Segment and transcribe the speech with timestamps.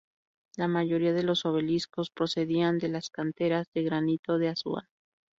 [0.57, 4.87] La mayoría de los obeliscos procedían de las canteras de granito de Asuán.